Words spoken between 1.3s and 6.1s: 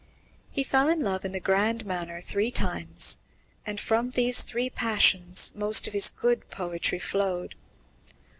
the grand manner three times, and from these three passions most of his